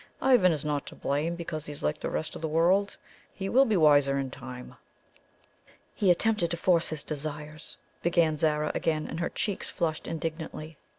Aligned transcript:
Ivan 0.19 0.51
is 0.51 0.65
not 0.65 0.87
to 0.87 0.95
blame 0.95 1.35
because 1.35 1.67
he 1.67 1.71
is 1.71 1.83
like 1.83 1.99
the 1.99 2.09
rest 2.09 2.35
of 2.35 2.41
the 2.41 2.47
world. 2.47 2.97
He 3.35 3.49
will 3.49 3.65
be 3.65 3.77
wiser 3.77 4.17
in 4.17 4.31
time." 4.31 4.73
"He 5.93 6.09
attempted 6.09 6.49
to 6.49 6.57
force 6.57 6.87
his 6.87 7.03
desires," 7.03 7.77
began 8.01 8.35
Zara 8.35 8.71
again, 8.73 9.05
and 9.05 9.19
her 9.19 9.29
cheeks 9.29 9.69
flushed 9.69 10.07
indignantly. 10.07 10.75